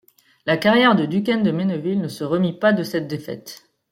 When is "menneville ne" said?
1.51-2.07